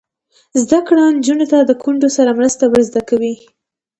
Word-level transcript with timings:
زده 0.61 0.79
کړه 0.87 1.03
نجونو 1.17 1.45
ته 1.51 1.57
د 1.63 1.71
کونډو 1.81 2.09
سره 2.17 2.37
مرسته 2.39 2.63
ور 2.67 2.81
زده 2.89 3.01
کوي. 3.09 3.33